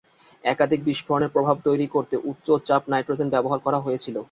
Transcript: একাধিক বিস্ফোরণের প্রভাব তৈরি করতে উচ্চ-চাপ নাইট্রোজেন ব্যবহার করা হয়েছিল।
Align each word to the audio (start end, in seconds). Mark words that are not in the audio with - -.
একাধিক 0.43 0.79
বিস্ফোরণের 0.87 1.33
প্রভাব 1.35 1.55
তৈরি 1.67 1.87
করতে 1.95 2.15
উচ্চ-চাপ 2.29 2.81
নাইট্রোজেন 2.91 3.27
ব্যবহার 3.31 3.59
করা 3.65 3.79
হয়েছিল। 3.81 4.15